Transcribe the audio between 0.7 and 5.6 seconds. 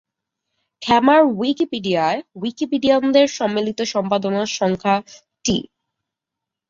খেমার উইকিপিডিয়ায় উইকিপিডিয়ানদের সম্মিলিত সম্পাদনার সংখ্যা টি।